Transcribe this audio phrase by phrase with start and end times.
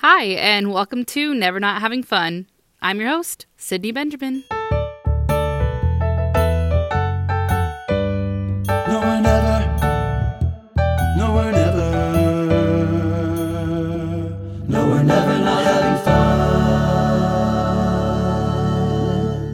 [0.00, 2.46] Hi, and welcome to Never Not Having Fun.
[2.82, 4.44] I'm your host, Sydney Benjamin.
[4.50, 4.56] No
[9.00, 9.58] one ever,
[11.16, 11.90] no one ever,
[14.68, 16.36] no one ever not having fun.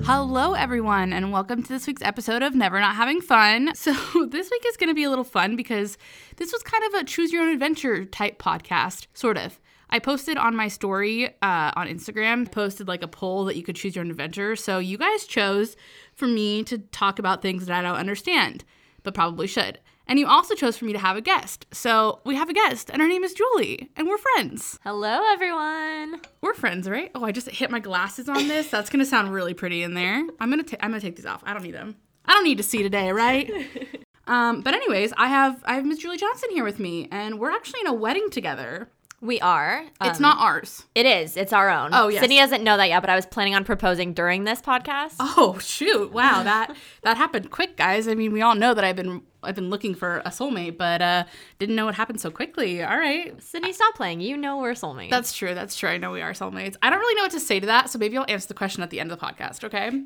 [0.05, 3.73] Hello, everyone, and welcome to this week's episode of Never Not Having Fun.
[3.83, 3.93] So,
[4.27, 5.97] this week is going to be a little fun because
[6.37, 9.61] this was kind of a choose your own adventure type podcast, sort of.
[9.93, 13.77] I posted on my story uh, on Instagram, posted like a poll that you could
[13.77, 14.57] choose your own adventure.
[14.57, 15.77] So, you guys chose
[16.15, 18.65] for me to talk about things that I don't understand,
[19.03, 19.81] but probably should.
[20.07, 21.67] And you also chose for me to have a guest.
[21.73, 24.79] So, we have a guest, and her name is Julie, and we're friends.
[24.83, 26.23] Hello, everyone.
[26.41, 27.11] We're friends, right?
[27.15, 28.71] Oh, I just hit my glasses on this.
[28.71, 30.27] That's gonna sound really pretty in there.
[30.41, 31.43] I'm gonna ta- I'm gonna take these off.
[31.45, 31.97] I don't need them.
[32.25, 33.53] I don't need to see today, right?
[34.27, 37.51] um, but anyways, I have I have Miss Julie Johnson here with me, and we're
[37.51, 38.89] actually in a wedding together.
[39.23, 39.85] We are.
[40.01, 40.85] It's um, not ours.
[40.97, 41.37] It is.
[41.37, 41.91] It's our own.
[41.93, 42.21] Oh, yes.
[42.21, 45.15] Sydney doesn't know that yet, but I was planning on proposing during this podcast.
[45.21, 46.13] Oh shoot!
[46.13, 48.09] Wow that that happened quick, guys.
[48.09, 51.01] I mean, we all know that I've been I've been looking for a soulmate, but
[51.01, 51.25] uh,
[51.61, 52.83] didn't know it happened so quickly.
[52.83, 53.41] All right.
[53.41, 54.21] Sydney, stop playing.
[54.21, 55.11] You know we're soulmates.
[55.11, 55.55] That's true.
[55.55, 55.89] That's true.
[55.89, 56.75] I know we are soulmates.
[56.83, 58.83] I don't really know what to say to that, so maybe I'll answer the question
[58.83, 60.03] at the end of the podcast, okay?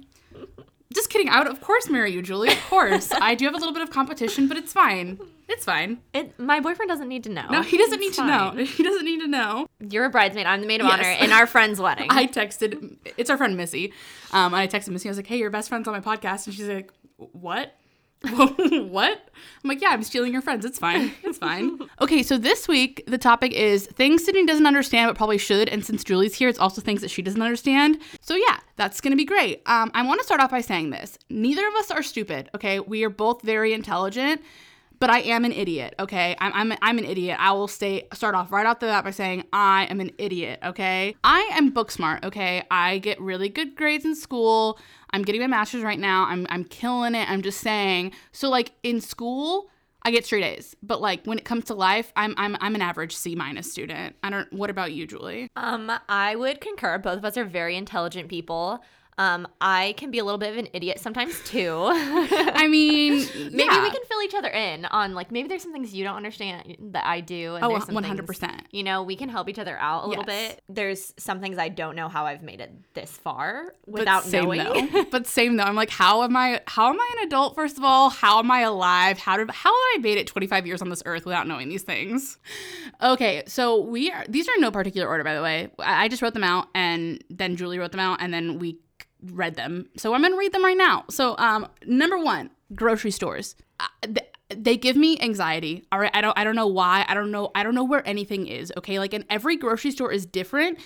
[0.95, 1.29] Just kidding.
[1.29, 2.51] I would, of course, marry you, Julie.
[2.53, 3.11] Of course.
[3.13, 5.19] I do have a little bit of competition, but it's fine.
[5.49, 5.99] It's fine.
[6.13, 7.47] it, my boyfriend doesn't need to know.
[7.51, 8.51] No, he doesn't need It's to know.
[8.65, 9.67] He doesn't need to know.
[9.81, 10.47] You're a bridesmaid.
[10.47, 10.99] I'm the maid of Yes.
[11.01, 12.07] honor in our friend's wedding.
[12.11, 13.93] I texted, it's our friend Missy.
[14.33, 15.09] Um, and I texted Missy.
[15.09, 16.47] I was like, hey, your best friend's on my podcast.
[16.47, 17.75] And she's like, what?
[18.31, 19.29] what?
[19.63, 20.65] I'm like, yeah, I'm stealing your friends.
[20.65, 21.13] It's fine.
[21.23, 21.79] It's fine.
[22.01, 25.69] okay, so this week the topic is things Sydney doesn't understand but probably should.
[25.69, 27.99] And since Julie's here, it's also things that she doesn't understand.
[28.21, 29.63] So yeah, that's gonna be great.
[29.67, 32.51] Um, I want to start off by saying this: neither of us are stupid.
[32.55, 34.41] Okay, we are both very intelligent.
[34.99, 36.37] But I am an idiot, okay?
[36.39, 37.37] I'm, I'm, I'm an idiot.
[37.39, 40.61] I will stay start off right off the bat by saying I am an idiot,
[40.65, 41.15] okay?
[41.23, 42.63] I am book smart, okay?
[42.71, 44.79] I get really good grades in school.
[45.11, 46.25] I'm getting my master's right now.
[46.25, 47.29] I'm, I'm killing it.
[47.29, 48.13] I'm just saying.
[48.33, 49.71] So like in school,
[50.03, 50.77] I get straight A's.
[50.83, 54.15] But like when it comes to life, I'm I'm I'm an average C minus student.
[54.23, 54.51] I don't.
[54.53, 55.49] What about you, Julie?
[55.57, 56.99] um, I would concur.
[56.99, 58.85] Both of us are very intelligent people.
[59.19, 61.89] Um, I can be a little bit of an idiot sometimes too.
[61.91, 63.83] I mean, maybe yeah.
[63.83, 66.77] we can fill each other in on like maybe there's some things you don't understand
[66.93, 67.55] that I do.
[67.55, 68.61] And Oh, there's 100%.
[68.73, 70.63] You know, we can help each other out a little bit.
[70.69, 74.45] There's some things I don't know how I've made it this far But without same
[74.45, 74.91] knowing.
[74.93, 75.05] Though.
[75.11, 75.65] But same though.
[75.65, 76.61] I'm like, how am I?
[76.67, 77.55] How am I an adult?
[77.55, 79.19] First of all, how am I alive?
[79.19, 79.51] How did?
[79.51, 82.39] How have I made it 25 years on this earth without knowing these things?
[83.03, 84.25] Okay, so we are.
[84.29, 85.69] These are in no particular order, by the way.
[85.79, 88.79] I I just wrote them out, and then Julie wrote them out, and then we
[89.23, 89.89] read them.
[89.97, 91.05] So I'm gonna read them right now.
[91.11, 93.57] So, um, number one, grocery stores.
[93.81, 95.85] Uh, th- they give me anxiety.
[95.91, 96.39] All right, I don't.
[96.39, 97.05] I don't know why.
[97.09, 97.51] I don't know.
[97.55, 98.73] I don't know where anything is.
[98.77, 100.79] Okay, like, and every grocery store is different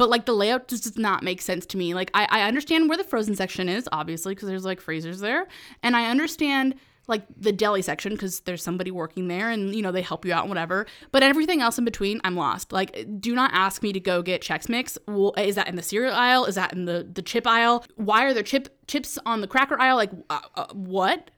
[0.00, 1.92] but like the layout just does not make sense to me.
[1.92, 5.46] Like I, I understand where the frozen section is, obviously, because there's like freezers there,
[5.82, 6.74] and I understand
[7.10, 10.32] like the deli section because there's somebody working there and you know they help you
[10.32, 10.86] out and whatever.
[11.12, 12.72] But everything else in between, I'm lost.
[12.72, 14.96] Like, do not ask me to go get Chex Mix.
[15.06, 16.46] Well, is that in the cereal aisle?
[16.46, 17.84] Is that in the the chip aisle?
[17.96, 19.96] Why are there chip chips on the cracker aisle?
[19.96, 21.30] Like, uh, uh, what?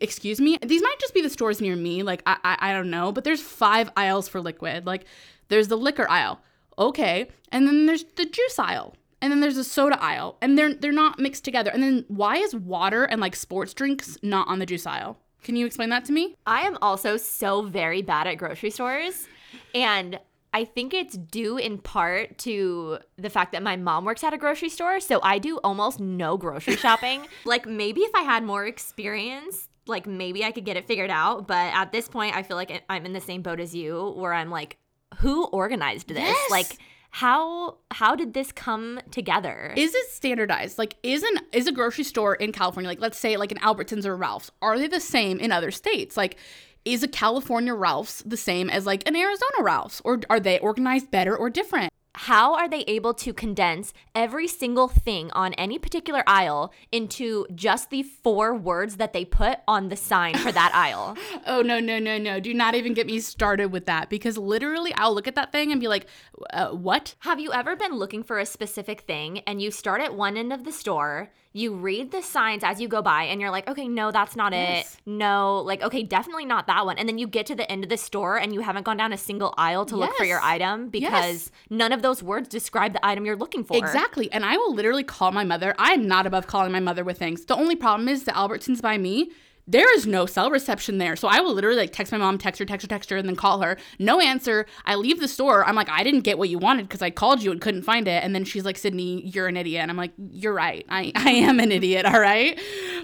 [0.00, 0.58] Excuse me.
[0.64, 2.04] These might just be the stores near me.
[2.04, 3.12] Like, I, I I don't know.
[3.12, 4.86] But there's five aisles for liquid.
[4.86, 5.04] Like,
[5.48, 6.40] there's the liquor aisle
[6.78, 10.74] okay and then there's the juice aisle and then there's a soda aisle and they're
[10.74, 14.58] they're not mixed together and then why is water and like sports drinks not on
[14.58, 18.26] the juice aisle can you explain that to me I am also so very bad
[18.26, 19.28] at grocery stores.
[19.74, 20.18] And
[20.52, 24.38] I think it's due in part to the fact that my mom works at a
[24.38, 25.00] grocery store.
[25.00, 27.26] So I do almost no grocery shopping.
[27.44, 31.46] like maybe if I had more experience, like maybe I could get it figured out.
[31.46, 34.32] But at this point, I feel like I'm in the same boat as you where
[34.32, 34.78] I'm like,
[35.18, 36.18] who organized this?
[36.18, 36.50] Yes.
[36.50, 36.78] Like,
[37.16, 39.72] how how did this come together?
[39.74, 40.76] is it standardized?
[40.76, 44.04] Like is an is a grocery store in california like let's say like an albertsons
[44.04, 46.18] or ralph's are they the same in other states?
[46.18, 46.36] Like
[46.84, 50.02] is a california ralph's the same as like an arizona ralph's?
[50.04, 51.90] Or are they organized better or different
[52.26, 57.90] how are they able to condense every single thing on any particular aisle into just
[57.90, 61.16] the four words that they put on the sign for that aisle?
[61.46, 62.40] Oh no no no no!
[62.40, 65.70] Do not even get me started with that because literally I'll look at that thing
[65.70, 66.08] and be like,
[66.52, 67.14] uh, "What?
[67.20, 70.52] Have you ever been looking for a specific thing and you start at one end
[70.52, 73.88] of the store, you read the signs as you go by, and you're like, okay,
[73.88, 74.94] no, that's not Yes.
[74.94, 75.00] it.
[75.06, 76.98] No, like, okay, definitely not that one.
[76.98, 79.12] And then you get to the end of the store and you haven't gone down
[79.12, 81.50] a single aisle to look for your item because Yes.
[81.70, 83.76] none of those words describe the item you're looking for.
[83.76, 84.30] Exactly.
[84.32, 85.74] And I will literally call my mother.
[85.78, 87.46] I'm not above calling my mother with things.
[87.46, 89.30] The only problem is the Albertsons by me.
[89.66, 91.16] There is no cell reception there.
[91.16, 93.28] So I will literally like text my mom, text her, text her, text her, and
[93.28, 93.76] then call her.
[93.98, 94.66] No answer.
[94.84, 95.64] I leave the store.
[95.64, 98.06] I'm like, I didn't get what you wanted because I called you and couldn't find
[98.06, 98.22] it.
[98.22, 99.82] And then she's like, Sydney, you're an idiot.
[99.82, 100.86] And I'm like, you're right.
[100.88, 102.06] I, I am an idiot.
[102.06, 102.60] All right.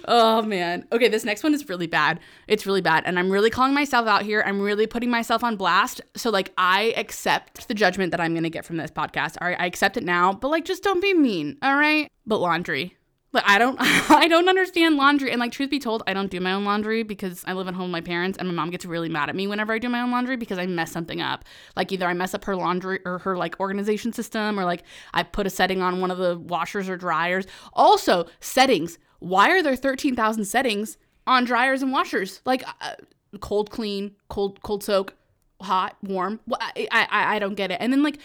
[0.07, 0.87] Oh man.
[0.93, 2.21] Okay, this next one is really bad.
[2.47, 3.03] It's really bad.
[3.07, 4.43] And I'm really calling myself out here.
[4.47, 6.01] I'm really putting myself on blast.
[6.17, 9.37] So like I accept the judgment that I'm gonna get from this podcast.
[9.41, 9.59] All right.
[9.59, 10.33] I accept it now.
[10.33, 11.59] But like just don't be mean.
[11.63, 12.09] All right.
[12.25, 12.97] But laundry.
[13.33, 15.31] But I don't I don't understand laundry.
[15.31, 17.75] And like truth be told, I don't do my own laundry because I live at
[17.75, 19.89] home with my parents and my mom gets really mad at me whenever I do
[19.89, 21.45] my own laundry because I mess something up.
[21.75, 24.85] Like either I mess up her laundry or her like organization system or like
[25.15, 27.47] I put a setting on one of the washers or dryers.
[27.73, 28.99] Also, settings.
[29.19, 32.43] Why are there 13,000 settings on dryers and washers?
[32.45, 32.95] Like uh,
[33.41, 35.15] cold clean, cold cold soak,
[35.63, 36.41] hot, warm.
[36.53, 37.79] I, I I don't get it.
[37.81, 38.19] And then like,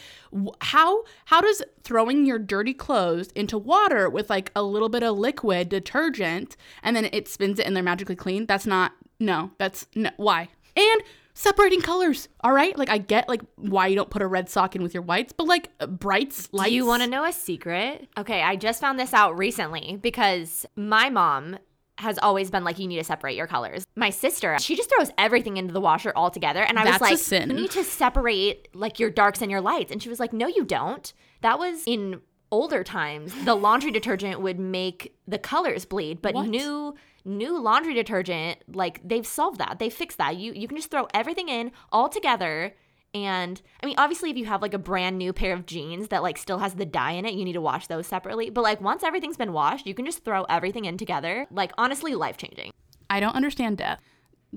[0.62, 5.18] how how does throwing your dirty clothes into water with like a little bit of
[5.18, 8.46] liquid detergent and then it spins it and they're magically clean?
[8.46, 9.52] That's not no.
[9.58, 10.10] That's no.
[10.18, 10.50] Why?
[10.76, 11.02] And
[11.38, 12.28] separating colors.
[12.42, 14.94] All right, like I get like why you don't put a red sock in with
[14.94, 16.70] your whites, but like uh, brights, lights.
[16.70, 18.08] Do you want to know a secret?
[18.18, 21.60] Okay, I just found this out recently because my mom
[21.98, 23.86] has always been like, you need to separate your colors.
[23.96, 26.62] My sister, she just throws everything into the washer all together.
[26.62, 29.92] And I That's was like, you need to separate like your darks and your lights.
[29.92, 31.12] And she was like, no, you don't.
[31.42, 32.22] That was in
[32.52, 33.34] older times.
[33.46, 36.48] The laundry detergent would make the colors bleed, but What?
[36.48, 36.96] new
[37.26, 41.06] new laundry detergent like they've solved that they fixed that you you can just throw
[41.14, 42.74] everything in all together
[43.14, 46.22] and i mean obviously if you have like a brand new pair of jeans that
[46.22, 48.82] like still has the dye in it you need to wash those separately but like
[48.82, 52.72] once everything's been washed you can just throw everything in together like honestly life changing
[53.10, 54.02] I don't understand death.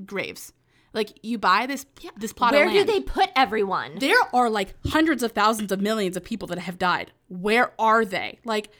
[0.04, 0.52] Graves.
[0.92, 1.86] Like you buy this
[2.16, 6.16] this plot where do they put everyone there are like hundreds of thousands of millions
[6.16, 7.12] of people that have died.
[7.28, 8.40] Where are they?
[8.44, 8.70] Like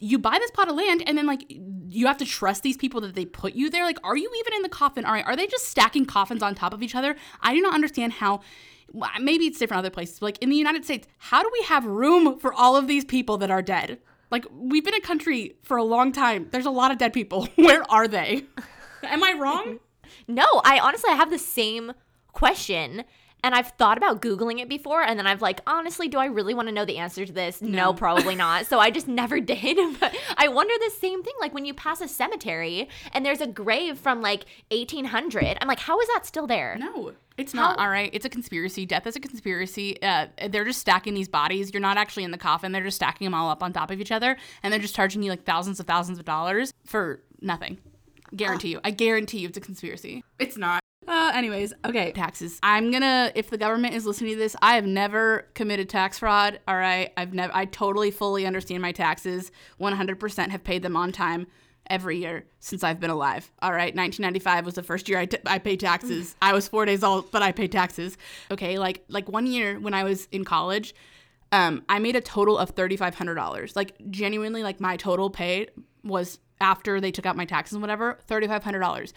[0.00, 3.00] you buy this plot of land and then like you have to trust these people
[3.00, 3.84] that they put you there.
[3.84, 5.04] Like are you even in the coffin?
[5.04, 7.16] All right, are they just stacking coffins on top of each other?
[7.40, 8.40] I do not understand how
[9.20, 10.20] maybe it's different other places.
[10.22, 13.38] Like in the United States, how do we have room for all of these people
[13.38, 13.98] that are dead?
[14.30, 16.48] Like we've been a country for a long time.
[16.50, 17.48] There's a lot of dead people.
[17.56, 18.44] Where are they?
[19.02, 19.78] Am I wrong?
[20.28, 21.92] No, I honestly I have the same
[22.32, 23.04] question
[23.46, 26.52] and I've thought about googling it before and then I've like honestly do I really
[26.52, 27.62] want to know the answer to this?
[27.62, 28.66] No, probably not.
[28.66, 29.56] So I just never did.
[30.00, 33.46] But I wonder the same thing like when you pass a cemetery and there's a
[33.46, 35.58] grave from like 1800.
[35.60, 36.76] I'm like how is that still there?
[36.78, 37.78] No, it's not.
[37.78, 38.84] All right, it's a conspiracy.
[38.84, 40.02] Death is a conspiracy.
[40.02, 41.72] Uh, they're just stacking these bodies.
[41.72, 42.72] You're not actually in the coffin.
[42.72, 45.22] They're just stacking them all up on top of each other, and they're just charging
[45.22, 47.78] you like thousands of thousands of dollars for nothing.
[48.34, 48.80] Guarantee you.
[48.82, 50.24] I guarantee you, it's a conspiracy.
[50.38, 50.80] It's not.
[51.06, 52.58] Uh, anyways, okay, taxes.
[52.62, 56.58] I'm gonna, if the government is listening to this, I have never committed tax fraud.
[56.66, 59.52] All right, I've never, I totally fully understand my taxes.
[59.80, 61.46] 100% have paid them on time
[61.88, 63.52] every year since I've been alive.
[63.62, 66.34] All right, 1995 was the first year I, t- I paid taxes.
[66.42, 68.18] I was four days old, but I paid taxes.
[68.50, 70.94] Okay, like like one year when I was in college,
[71.52, 73.76] um, I made a total of thirty five hundred dollars.
[73.76, 75.70] Like genuinely, like my total paid
[76.02, 79.14] was after they took out my taxes and whatever, thirty five hundred dollars.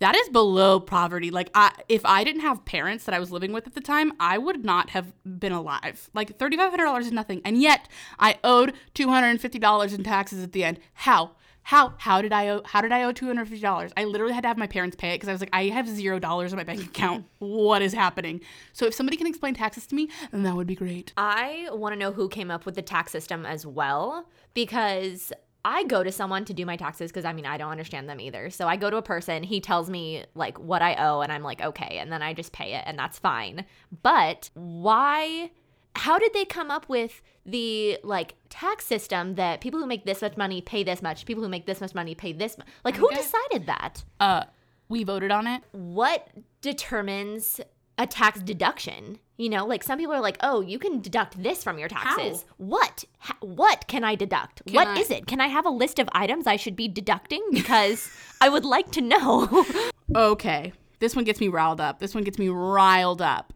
[0.00, 1.30] That is below poverty.
[1.30, 4.12] Like I if I didn't have parents that I was living with at the time,
[4.18, 6.10] I would not have been alive.
[6.14, 7.40] Like $3500 is nothing.
[7.44, 7.88] And yet,
[8.18, 10.80] I owed $250 in taxes at the end.
[10.94, 11.32] How?
[11.64, 13.92] How how did I owe how did I owe $250?
[13.96, 15.88] I literally had to have my parents pay it because I was like I have
[15.88, 17.24] 0 dollars in my bank account.
[17.38, 18.42] What is happening?
[18.74, 21.14] So if somebody can explain taxes to me, then that would be great.
[21.16, 25.32] I want to know who came up with the tax system as well because
[25.66, 28.20] I go to someone to do my taxes because I mean, I don't understand them
[28.20, 28.50] either.
[28.50, 31.42] So I go to a person, he tells me like what I owe, and I'm
[31.42, 31.98] like, okay.
[31.98, 33.64] And then I just pay it, and that's fine.
[34.02, 35.50] But why?
[35.96, 40.20] How did they come up with the like tax system that people who make this
[40.22, 42.66] much money pay this much, people who make this much money pay this much?
[42.84, 43.16] Like, who Okay.
[43.16, 44.04] decided that?
[44.20, 44.44] Uh
[44.88, 45.62] we voted on it.
[45.72, 46.28] what
[46.60, 47.60] determines
[47.96, 49.18] a tax deduction?
[49.36, 52.44] You know, like some people are like, "Oh, you can deduct this from your taxes."
[52.56, 53.04] What?
[53.18, 54.62] Ha- what can I deduct?
[54.70, 55.26] What I- is it?
[55.26, 58.08] Can I have a list of items I should be deducting because
[58.40, 59.66] I would like to know.
[60.14, 60.72] Okay.
[61.00, 61.98] This one gets me riled up.
[61.98, 63.52] This one gets me riled up.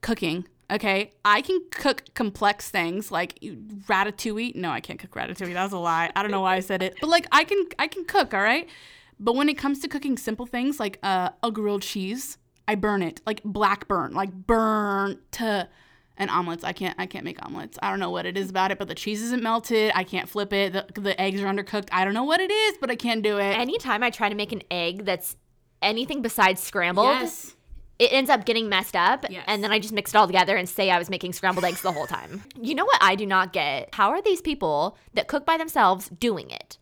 [0.00, 0.46] Cooking.
[0.70, 1.12] Okay.
[1.24, 3.38] I can cook complex things like
[3.88, 4.56] ratatouille.
[4.56, 5.52] No, I can't cook ratatouille.
[5.54, 6.10] That was a lie.
[6.16, 6.94] I don't know why I said it.
[7.00, 8.68] But like I can I can cook, all right?
[9.20, 12.38] But when it comes to cooking simple things like uh, a grilled cheese,
[12.68, 13.20] I burn it.
[13.26, 15.68] Like black burn, like burn to
[16.16, 16.64] and omelets.
[16.64, 17.78] I can't I can't make omelets.
[17.82, 19.92] I don't know what it is about it, but the cheese isn't melted.
[19.94, 20.72] I can't flip it.
[20.72, 21.88] The, the eggs are undercooked.
[21.92, 23.58] I don't know what it is, but I can't do it.
[23.58, 25.36] Anytime I try to make an egg that's
[25.80, 27.56] anything besides scrambled, yes.
[27.98, 29.44] it ends up getting messed up Yes.
[29.48, 31.82] and then I just mix it all together and say I was making scrambled eggs
[31.82, 32.42] the whole time.
[32.62, 33.92] You know what I do not get?
[33.94, 36.78] How are these people that cook by themselves doing it?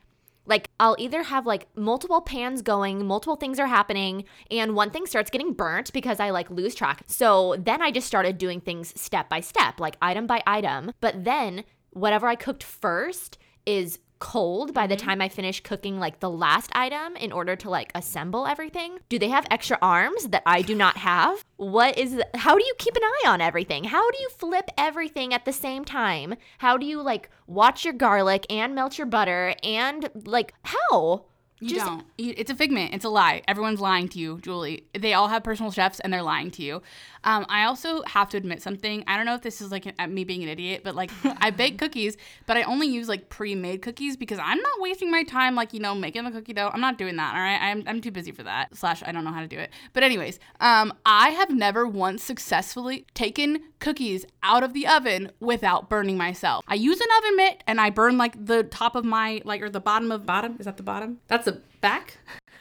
[0.51, 5.07] Like I'll either have like multiple pans going, multiple things are happening, and one thing
[5.07, 7.05] starts getting burnt because I like lose track.
[7.07, 10.91] So then I just started doing things step by step, like item by item.
[11.01, 15.07] But then whatever I cooked first is cold by the mm-hmm.
[15.07, 18.99] time I finish cooking like the last item in order to like assemble everything?
[19.09, 21.45] Do they have extra arms that I do not have?
[21.57, 23.85] What is the, how do you keep an eye on everything?
[23.85, 26.37] How do you flip everything at the same time?
[26.59, 31.25] How do you like watch your garlic and melt your butter and like how?
[31.61, 32.05] You don't.
[32.17, 32.95] You, it's a figment.
[32.95, 33.43] It's a lie.
[33.47, 34.85] Everyone's lying to you, Julie.
[34.99, 36.83] They all have personal chefs and they're lying to you.
[37.23, 39.05] Um, I also have to admit something.
[39.07, 41.51] I don't know if this is like an, me being an idiot, but like I
[41.61, 45.55] bake cookies, but I only use like pre-made cookies because I'm not wasting my time
[45.55, 46.71] like you know making the cookie dough.
[46.73, 47.35] I'm not doing that.
[47.35, 48.75] All right, I'm I'm too busy for that.
[48.77, 49.71] Slash, I don't know how to do it.
[49.93, 55.89] But anyways, um, I have never once successfully taken cookies out of the oven without
[55.89, 56.65] burning myself.
[56.69, 59.71] I use an oven mitt and I burn like the top of my like or
[59.71, 60.57] the bottom of bottom.
[60.59, 61.19] Is that the bottom?
[61.29, 61.50] That's the
[61.81, 62.19] back.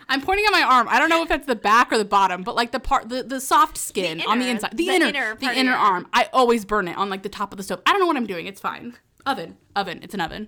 [0.10, 0.88] I'm pointing at my arm.
[0.90, 3.22] I don't know if that's the back or the bottom, but like the part, the,
[3.22, 5.94] the soft skin on the inner- inside, the, the inner, inner the inner arm.
[5.94, 6.08] arm.
[6.12, 7.82] I always burn it on like the top of the stove.
[7.86, 8.48] I don't know what I'm doing.
[8.48, 8.96] It's fine.
[9.28, 10.00] Oven, oven.
[10.02, 10.48] It's an oven.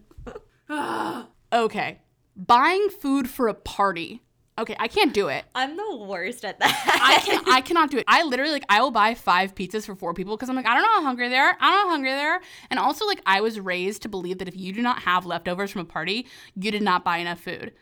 [1.53, 1.99] okay,
[2.35, 4.23] buying food for a party.
[4.57, 5.45] Okay, I can't do it.
[5.55, 6.99] I'm the worst at that.
[7.01, 8.05] I can I cannot do it.
[8.07, 10.73] I literally like I will buy five pizzas for four people because I'm like I
[10.73, 11.55] don't know how hungry they are.
[11.59, 12.41] I don't know how hungry they are.
[12.69, 15.71] And also like I was raised to believe that if you do not have leftovers
[15.71, 17.73] from a party, you did not buy enough food.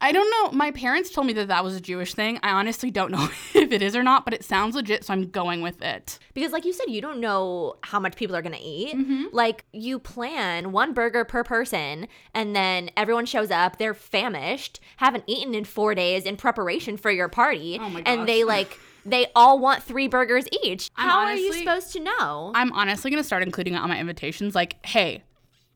[0.00, 0.56] I don't know.
[0.56, 2.38] My parents told me that that was a Jewish thing.
[2.42, 5.30] I honestly don't know if it is or not, but it sounds legit, so I'm
[5.30, 6.18] going with it.
[6.34, 8.94] Because, like you said, you don't know how much people are going to eat.
[8.94, 9.24] Mm-hmm.
[9.32, 15.24] Like, you plan one burger per person, and then everyone shows up, they're famished, haven't
[15.26, 17.78] eaten in four days in preparation for your party.
[17.80, 20.90] Oh my And they, like, they all want three burgers each.
[20.96, 22.52] I'm how are you supposed to know?
[22.54, 24.54] I'm honestly gonna start including it on my invitations.
[24.54, 25.22] Like, hey,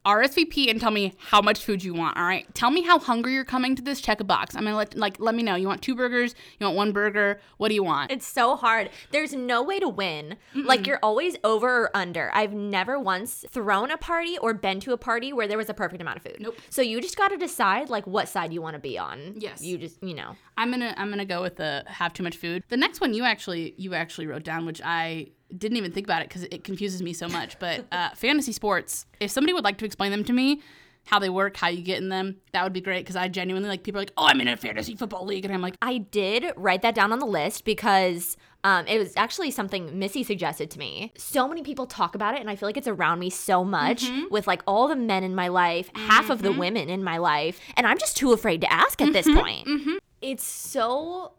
[0.06, 2.16] RSVP and tell me how much food you want.
[2.16, 4.00] All right, tell me how hungry you're coming to this.
[4.00, 4.56] Check a box.
[4.56, 5.56] I'm gonna let like let me know.
[5.56, 6.34] You want two burgers?
[6.58, 7.40] You want one burger?
[7.58, 8.10] What do you want?
[8.10, 8.90] It's so hard.
[9.10, 10.36] There's no way to win.
[10.54, 12.30] Like you're always over or under.
[12.34, 15.74] I've never once thrown a party or been to a party where there was a
[15.74, 16.36] perfect amount of food.
[16.40, 16.56] Nope.
[16.70, 19.34] So you just got to decide like what side you want to be on.
[19.36, 19.62] Yes.
[19.62, 20.36] You just, you know.
[20.56, 22.64] I'm gonna I'm gonna go with the have too much food.
[22.68, 26.22] The next one you actually you actually wrote down, which I didn't even think about
[26.22, 27.58] it because it confuses me so much.
[27.58, 29.06] But uh, fantasy sports.
[29.20, 30.62] If somebody would like to explain them to me,
[31.06, 33.04] how they work, how you get in them, that would be great.
[33.04, 35.52] Because I genuinely like people are like, oh, I'm in a fantasy football league, and
[35.52, 39.50] I'm like, I did write that down on the list because um, it was actually
[39.50, 41.12] something Missy suggested to me.
[41.16, 44.04] So many people talk about it, and I feel like it's around me so much
[44.04, 44.24] mm-hmm.
[44.30, 46.60] with like all the men in my life, half of the mm-hmm.
[46.60, 49.38] women in my life, and I'm just too afraid to ask at this mm-hmm.
[49.38, 50.02] point.
[50.20, 51.32] It's so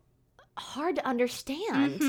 [0.58, 2.02] hard to understand.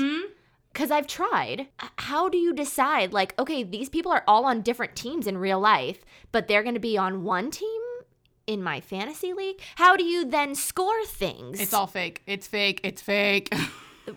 [0.73, 1.67] Because I've tried.
[1.99, 5.59] How do you decide, like, okay, these people are all on different teams in real
[5.59, 7.81] life, but they're going to be on one team
[8.47, 9.59] in my fantasy league?
[9.75, 11.59] How do you then score things?
[11.59, 12.23] it's all fake.
[12.25, 12.81] It's fake.
[12.83, 13.53] It's fake.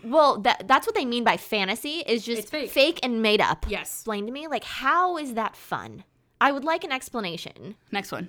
[0.03, 2.99] Well, that that's what they mean by fantasy is just It's fake.
[3.03, 3.65] and made up.
[3.69, 3.87] Yes.
[3.89, 6.03] Explain to me, like, how is that fun?
[6.41, 7.75] I would like an explanation.
[7.89, 8.27] Next one,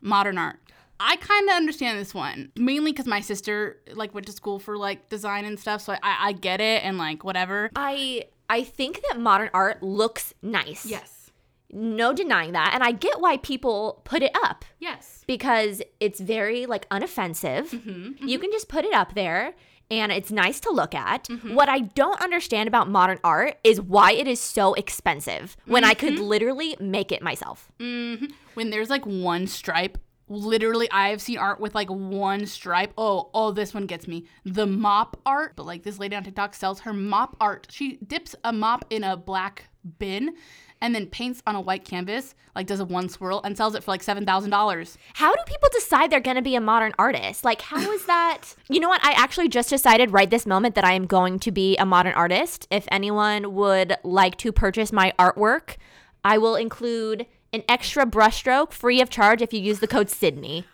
[0.00, 0.56] modern art.
[1.00, 4.76] I kind of understand this one mainly because my sister like went to school for
[4.76, 7.70] like design and stuff, so I, I get it and like whatever.
[7.76, 10.86] I I think that modern art looks nice.
[10.86, 11.30] Yes.
[11.70, 15.22] No denying that, and I get why people put it up Yes.
[15.26, 17.68] because it's very like unoffensive.
[17.68, 19.54] Mm-hmm, You can just put it up there.
[19.90, 21.28] And it's nice to look at.
[21.44, 25.94] What I don't understand about modern art is why it is so expensive when I
[25.94, 26.06] Mm-hmm.
[26.16, 27.70] could literally make it myself.
[27.78, 29.96] When there's like one stripe,
[30.28, 32.92] literally I have seen art with like one stripe.
[32.96, 34.26] Oh, oh, this one gets me.
[34.44, 37.66] The mop art, but like this lady on TikTok sells her mop art.
[37.70, 39.68] She dips a mop in a black
[39.98, 40.34] bin
[40.80, 43.82] and then paints on a white canvas, like does a one swirl and sells it
[43.82, 44.96] for like $7,000.
[45.14, 47.44] How do people decide they're going to be a modern artist?
[47.44, 48.54] Like, how is that?
[48.70, 49.04] You know what?
[49.04, 52.12] I actually just decided right this moment that I am going to be a modern
[52.12, 52.68] artist.
[52.70, 55.76] If anyone would like to purchase my artwork,
[56.22, 60.64] I will include an extra brushstroke free of charge if you use the code Sydney.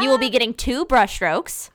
[0.00, 1.70] you will be getting two brushstrokes.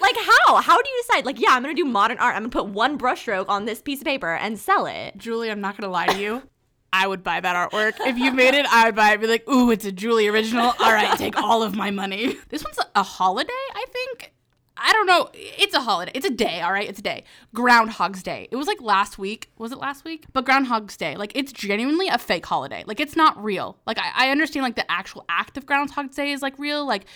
[0.00, 0.56] Like, how?
[0.56, 1.24] How do you decide?
[1.26, 2.34] Like, yeah, I'm going to do modern art.
[2.36, 5.16] I'm going to put one brushstroke on this piece of paper and sell it.
[5.16, 6.42] Julie, I'm not gonna lie to you.
[6.92, 7.94] I would buy that artwork.
[8.00, 9.20] If you made it, I would buy it.
[9.20, 10.72] Be like, ooh, it's a Julie original.
[10.78, 12.36] All right, take all of my money.
[12.48, 14.32] This one's a holiday, I think.
[14.78, 15.28] I don't know.
[15.34, 16.12] It's a holiday.
[16.14, 16.88] It's a day, all right?
[16.88, 17.24] It's a day.
[17.52, 18.48] Groundhog's Day.
[18.50, 19.50] It was like last week.
[19.58, 20.26] Was it last week?
[20.32, 21.16] But Groundhog's Day.
[21.16, 22.84] Like, it's genuinely a fake holiday.
[22.86, 23.76] Like, it's not real.
[23.86, 26.86] Like, I, I understand, like, the actual act of Groundhog's Day is, like, real.
[26.86, 27.06] Like,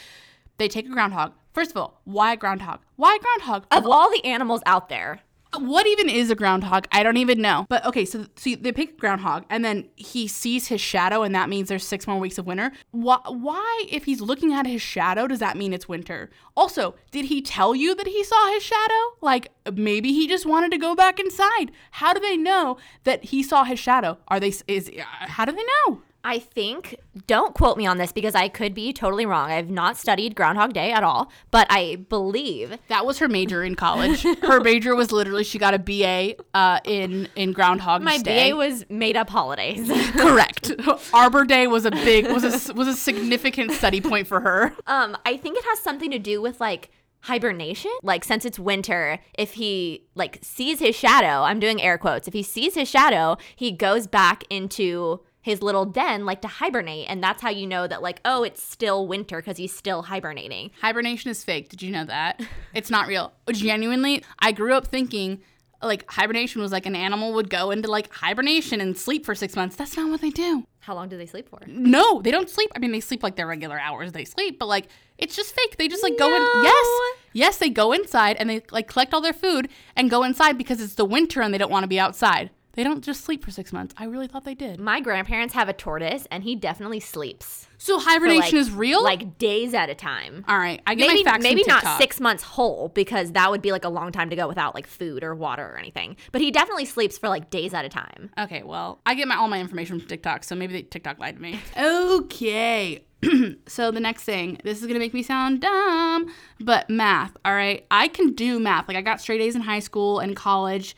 [0.59, 1.33] they take a groundhog.
[1.53, 2.81] First of all, why groundhog?
[2.97, 3.67] Why groundhog?
[3.71, 5.21] Of all the animals out there,
[5.59, 6.87] what even is a groundhog?
[6.93, 7.67] I don't even know.
[7.69, 11.49] But okay, so so they pick groundhog, and then he sees his shadow, and that
[11.49, 12.73] means there's six more weeks of winter.
[12.91, 13.19] Why?
[13.27, 16.31] Why, if he's looking at his shadow, does that mean it's winter?
[16.57, 19.17] Also, did he tell you that he saw his shadow?
[19.21, 21.67] Like maybe he just wanted to go back inside.
[21.93, 24.19] How do they know that he saw his shadow?
[24.29, 24.53] Are they?
[24.69, 26.03] Is uh, how do they know?
[26.25, 29.51] I think, don't quote me on this because I could be totally wrong.
[29.51, 33.75] I've not studied Groundhog Day at all, but I believe That was her major in
[33.75, 34.23] college.
[34.43, 38.51] her major was literally she got a BA uh, in in Groundhog my Day.
[38.51, 39.91] BA was made up holidays.
[40.13, 40.71] correct.
[41.13, 44.73] Arbor Day was a big was a was a significant study point for her.
[44.87, 47.91] um, I think it has something to do with like hibernation.
[48.03, 52.27] Like since it's winter, if he like sees his shadow, I'm doing air quotes.
[52.29, 57.07] If he sees his shadow, he goes back into his little den like to hibernate
[57.09, 60.71] and that's how you know that like oh it's still winter because he's still hibernating
[60.81, 61.69] Hibernation is fake.
[61.69, 62.41] Did you know that?
[62.75, 63.33] It's not real.
[63.51, 65.43] Genuinely, I grew up thinking
[65.83, 69.57] like hibernation was like an animal would go into like hibernation and sleep for six
[69.57, 69.77] months.
[69.77, 70.65] That's not what they do.
[70.81, 72.71] how long do they sleep for No, they don't sleep.
[72.75, 74.87] I mean, they sleep like their regular hours they sleep, but like
[75.19, 75.77] it's just fake.
[75.77, 76.43] They just like go in.
[76.63, 76.87] Yes,
[77.33, 80.81] yes, they go inside and they like collect all their food and go inside because
[80.81, 82.51] it's the winter and they don't want to be outside.
[82.75, 83.95] They don't just sleep for six months.
[83.99, 84.81] I really thought they did.
[84.81, 89.03] my grandparents have a tortoise and he definitely sleeps So hibernation like- is real.
[89.05, 92.19] like days at a time all right, I get maybe my facts maybe not six
[92.21, 95.23] months whole because that would be like a long time to go without like food
[95.23, 98.63] or water or anything but he definitely sleeps for like days at a time Okay,
[98.63, 101.61] well, I get my all my information from TikTok, so maybe TikTok lied to me.
[101.77, 103.05] Okay.
[103.67, 107.37] so the next thing, this is gonna make me sound dumb, but math.
[107.45, 108.89] All right, I can do math.
[108.89, 110.97] Like I got straight A's in high school and college,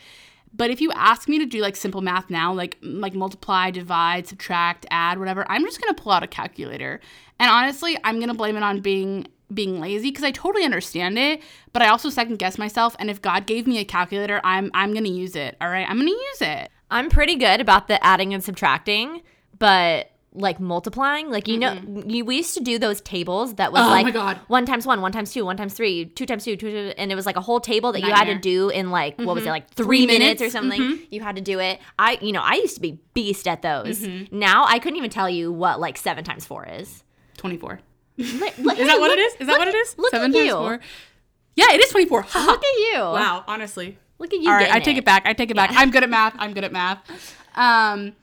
[0.56, 4.26] but if you ask me to do like simple math now, like like multiply, divide,
[4.26, 7.00] subtract, add, whatever, I'm just gonna pull out a calculator.
[7.38, 11.40] And honestly, I'm gonna blame it on being being lazy because I totally understand it,
[11.72, 12.96] but I also second guess myself.
[12.98, 15.56] And if God gave me a calculator, I'm I'm gonna use it.
[15.60, 16.70] All right, I'm gonna use it.
[16.90, 19.22] i'm pretty good about the adding and subtracting
[19.58, 23.80] but like multiplying like you know you, we used to do those tables that was
[23.80, 24.40] Oh like my God.
[24.48, 27.12] one times one one times two one times three two times two two, two and
[27.12, 29.38] it was like a whole table that you had to do in like what was
[29.38, 29.50] it mm-hmm.
[29.50, 30.42] like three, Three minutes, minutes.
[30.42, 31.04] or something mm-hmm.
[31.10, 34.00] you had to do it i you know i used to be beast at those
[34.00, 34.36] mm-hmm.
[34.36, 37.04] now i couldn't even tell you what like seven times four is
[37.36, 37.80] Twenty-four.
[38.16, 39.34] is Is that what it is?
[39.40, 39.98] Is that what it is?
[39.98, 40.52] look Seven at times you.
[40.52, 40.80] four.
[41.56, 42.20] Yeah, it is twenty-four.
[42.20, 43.98] look at you Wow, honestly.
[44.18, 45.26] look at you All right, I take it back.
[45.26, 45.70] I take it back.
[45.74, 46.34] I'm good at math.
[46.38, 46.98] I'm good at math.
[47.54, 48.14] Um,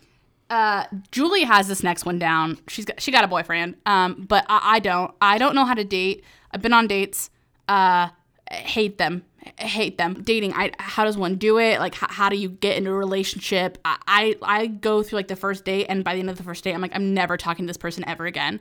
[0.52, 2.58] uh, Julie has this next one down.
[2.68, 3.78] She's got she got a boyfriend.
[3.86, 5.14] Um, but I, I don't.
[5.22, 6.26] I don't know how to date.
[6.52, 7.30] I've been on dates.
[7.70, 8.10] Uh,
[8.52, 9.24] hate them.
[9.58, 10.22] Hate them.
[10.22, 10.54] Dating.
[10.54, 10.72] I.
[10.78, 11.80] How does one do it?
[11.80, 13.78] Like, how, how do you get into a relationship?
[13.86, 16.44] I, I I go through like the first date, and by the end of the
[16.44, 18.60] first date, I'm like, I'm never talking to this person ever again.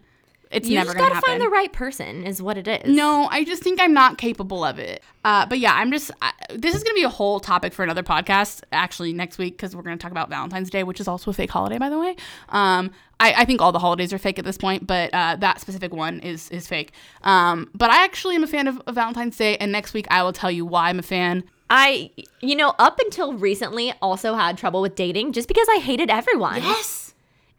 [0.50, 1.30] It's you never just gonna gotta happen.
[1.30, 4.64] find the right person is what it is No, I just think I'm not capable
[4.64, 5.02] of it.
[5.24, 6.10] Uh, but yeah, I'm just.
[6.20, 9.76] I, this is to be a whole topic for another podcast, actually, next week, because
[9.76, 12.16] we're to talk about Valentine's Day, which is also a fake holiday, by the way.
[12.48, 15.60] Um, I, I think all the holidays are fake at this point, but uh, that
[15.60, 16.92] specific one is is fake.
[17.22, 20.22] Um, but I actually am a fan of, of Valentine's Day, and next week I
[20.22, 21.44] will tell you why I'm a fan.
[21.68, 22.10] I,
[22.40, 26.62] you know, up until recently, also had trouble with dating just because I hated everyone.
[26.62, 27.09] Yes.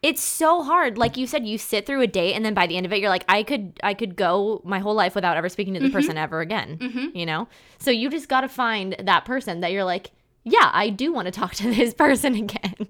[0.02, 0.98] It's so hard.
[0.98, 3.00] Like you said, you sit through a date, and then by the end of it,
[3.00, 5.92] you're like, I could, I could go my whole life without ever speaking to the
[5.92, 6.24] person mm-hmm.
[6.24, 6.78] ever again.
[6.80, 7.16] Mm-hmm.
[7.16, 10.12] You know, so you just got to find that person that you're like,
[10.44, 12.88] yeah, I do want to talk to this person again.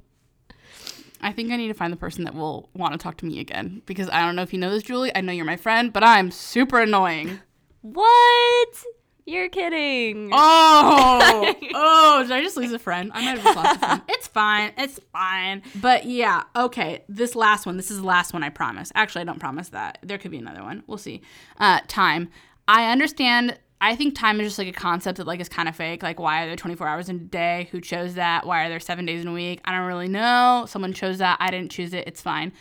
[1.22, 3.40] I think I need to find the person that will want to talk to me
[3.40, 5.12] again because I don't know if you know this, Julie.
[5.14, 7.40] I know you're my friend, but I'm super annoying.
[7.84, 8.84] What?
[9.26, 10.30] You're kidding.
[10.34, 13.12] Oh, oh, did I just lose a friend?
[13.14, 14.02] I might have just lost a friend.
[14.10, 14.72] It's fine.
[14.78, 15.62] It's fine.
[15.76, 17.04] But yeah, okay.
[17.08, 18.92] This last one, this is the last one, I promise.
[18.96, 20.00] Actually, I don't promise that.
[20.04, 20.84] There could be another one.
[20.88, 21.22] We'll see.
[21.60, 22.30] Uh, time.
[22.68, 23.58] I understand.
[23.80, 26.04] I think time is just like a concept that like is kind of fake.
[26.04, 27.68] Like, why are there 24 hours in a day?
[27.72, 28.46] Who chose that?
[28.46, 29.60] Why are there seven days in a week?
[29.66, 30.66] I don't really know.
[30.68, 31.38] Someone chose that.
[31.40, 32.08] I didn't choose it.
[32.08, 32.54] It's fine.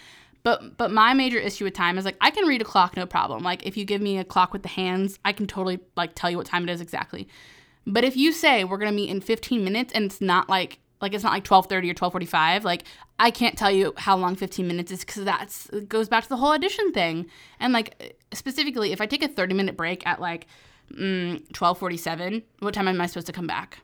[0.42, 3.06] But but my major issue with time is like I can read a clock no
[3.06, 3.42] problem.
[3.42, 6.30] Like if you give me a clock with the hands, I can totally like tell
[6.30, 7.28] you what time it is exactly.
[7.86, 11.14] But if you say we're gonna meet in 15 minutes and it's not like like
[11.14, 12.84] it's not like 12:30 or 12:45, like
[13.18, 16.36] I can't tell you how long 15 minutes is because that's goes back to the
[16.36, 17.26] whole audition thing.
[17.58, 20.46] And like specifically, if I take a 30 minute break at like
[20.92, 23.80] mm, 12:47, what time am I supposed to come back?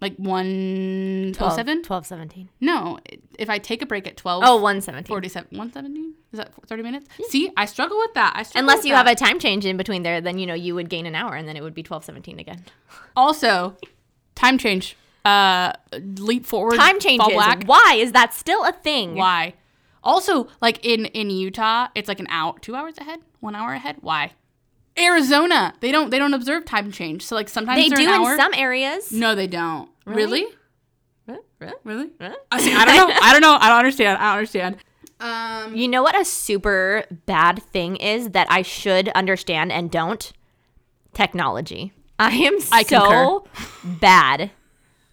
[0.00, 1.82] Like 1:07?
[1.82, 2.48] 12, 17.
[2.60, 2.98] No,
[3.38, 4.42] if I take a break at 12.
[4.46, 5.06] Oh, 117.
[5.08, 8.92] 47 117 is that 30 minutes see i struggle with that i struggle Unless you
[8.92, 8.98] that.
[8.98, 11.34] have a time change in between there, then you know you would gain an hour,
[11.34, 12.64] and then it would be 1217 again.
[13.16, 13.76] also
[14.36, 15.72] time change uh
[16.18, 17.26] leap forward Time changes.
[17.66, 19.16] Why is that still a thing?
[19.16, 19.54] why
[20.02, 23.96] also like in in utah it's like an hour two hours ahead one hour ahead
[24.00, 24.32] why
[24.98, 27.22] Arizona, they don't they don't observe time change.
[27.24, 28.36] So like sometimes They do an in hour.
[28.36, 29.12] some areas.
[29.12, 29.88] No, they don't.
[30.04, 30.44] Really?
[31.26, 31.40] Really?
[31.58, 31.74] Really?
[31.84, 32.10] Really?
[32.18, 32.36] Really?
[32.50, 32.74] I see.
[32.74, 33.14] I don't know.
[33.22, 33.56] I don't know.
[33.60, 34.18] I don't understand.
[34.18, 34.76] I don't understand.
[35.20, 40.32] Um, You know what a super bad thing is that I should understand and don't?
[41.12, 41.92] Technology.
[42.18, 43.46] I am I so
[43.84, 44.50] bad.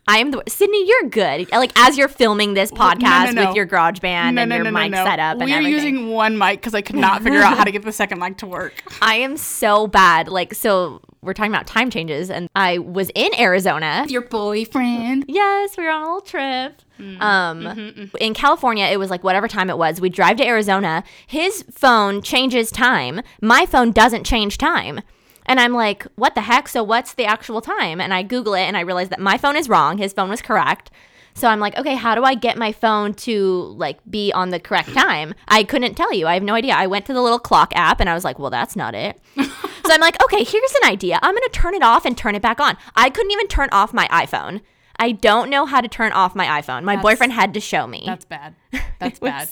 [0.08, 0.88] I am the Sydney.
[0.88, 1.52] You're good.
[1.52, 3.48] Like as you're filming this no, podcast no.
[3.48, 6.82] with your GarageBand and your mic setup and we are using one mic because I
[6.82, 8.74] could not figure out how to get the second mic to work.
[9.02, 10.28] I am so bad.
[10.30, 14.06] Like so, we're talking about time changes, and I was in Arizona.
[14.08, 15.26] Your boyfriend.
[15.28, 16.82] Yes, we were on a little trip.
[17.00, 20.00] Mm, Um, mm-hmm, in California, it was like whatever time it was.
[20.00, 21.04] We drive to Arizona.
[21.26, 23.22] His phone changes time.
[23.42, 25.02] My phone doesn't change time.
[25.48, 26.68] And I'm like, what the heck?
[26.68, 28.02] So what's the actual time?
[28.02, 29.98] And I Google it and I realize that my phone is wrong.
[29.98, 30.92] His phone was correct.
[31.34, 34.60] So I'm like, okay, how do I get my phone to like be on the
[34.60, 35.36] correct time?
[35.48, 36.26] I couldn't tell you.
[36.26, 36.74] I have no idea.
[36.74, 39.22] I went to the little clock app and I was like, well, that's not it.
[39.36, 39.44] so
[39.92, 41.20] I'm like, okay, here's an idea.
[41.22, 42.76] I'm going to turn it off and turn it back on.
[42.96, 44.62] I couldn't even turn off my iPhone.
[45.00, 46.84] I don't know how to turn off my iPhone.
[46.84, 48.02] My boyfriend had to show me.
[48.04, 48.56] That's bad.
[49.00, 49.48] That's bad.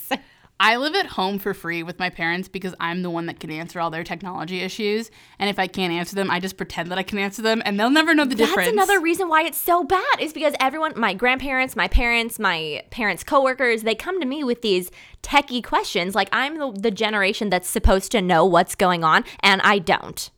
[0.58, 3.52] I live at home for free with my parents because I'm the one that can
[3.52, 5.12] answer all their technology issues.
[5.38, 7.78] And if I can't answer them, I just pretend that I can answer them and
[7.78, 8.68] they'll never know the That's difference.
[8.68, 12.84] That's another reason why it's so bad is because everyone, my grandparents, my parents, my
[12.90, 14.92] parents' coworkers, they come to me with these
[15.22, 16.16] techie questions.
[16.16, 20.30] Like I'm the, the generation that's supposed to know what's going on, and I don't.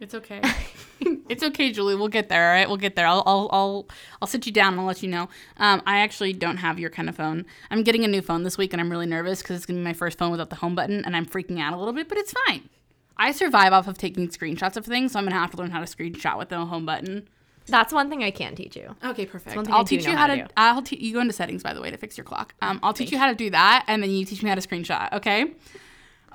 [0.00, 0.40] It's okay.
[1.28, 1.94] it's okay, Julie.
[1.94, 2.48] We'll get there.
[2.48, 3.06] All right, we'll get there.
[3.06, 3.86] I'll I'll I'll,
[4.20, 5.28] I'll sit you down and I'll let you know.
[5.56, 7.46] Um, I actually don't have your kind of phone.
[7.70, 9.84] I'm getting a new phone this week, and I'm really nervous because it's gonna be
[9.84, 12.08] my first phone without the home button, and I'm freaking out a little bit.
[12.08, 12.68] But it's fine.
[13.16, 15.80] I survive off of taking screenshots of things, so I'm gonna have to learn how
[15.80, 17.28] to screenshot with the home button.
[17.66, 18.94] That's one thing I can teach you.
[19.02, 19.56] Okay, perfect.
[19.56, 20.42] I I'll do teach you how how to to.
[20.42, 20.48] do.
[20.56, 22.54] I'll te- you go into settings by the way to fix your clock.
[22.60, 24.60] Um, I'll teach you how to do that, and then you teach me how to
[24.60, 25.12] screenshot.
[25.12, 25.52] Okay.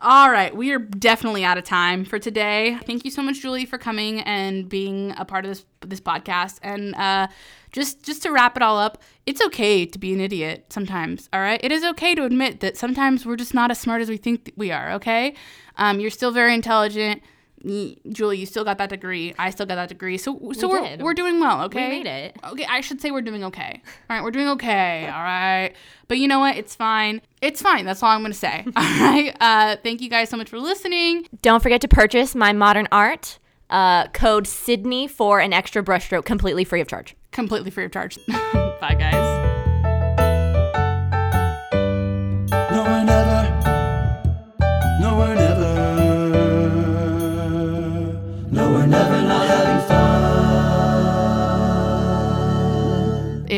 [0.02, 2.78] All right, we are definitely out of time for today.
[2.86, 6.60] Thank you so much, Julie, for coming and being a part of this this podcast.
[6.64, 7.28] And uh,
[7.74, 11.28] just just to wrap it all up, it's okay to be an idiot sometimes.
[11.34, 14.08] All right, it is okay to admit that sometimes we're just not as smart as
[14.08, 14.94] we think we are.
[14.94, 15.36] Okay,
[15.76, 17.22] um, you're still very intelligent.
[17.66, 19.34] Julie, you still got that degree.
[19.38, 20.18] I still got that degree.
[20.18, 21.02] So so We are did.
[21.02, 21.64] we're doing well.
[21.64, 22.38] Okay, We made it.
[22.44, 23.82] Okay, I should say we're doing okay.
[24.10, 25.06] All right, we're doing okay.
[25.08, 25.74] All right.
[26.08, 26.58] But you know what?
[26.58, 27.22] It's fine.
[27.42, 27.86] It's fine.
[27.86, 28.64] That's all I'm going to say.
[28.76, 29.36] All right.
[29.40, 31.28] Uh, thank you guys so much for listening.
[31.42, 33.40] Don't forget to purchase my modern art.
[33.70, 37.16] Uh, code Sydney for an extra brushstroke completely free of charge.
[37.32, 38.18] Completely free of charge.
[38.28, 39.49] Bye, guys.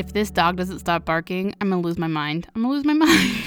[0.01, 2.47] If this dog doesn't stop barking, I'm to lose my mind.
[2.55, 3.37] I'm to lose my mind.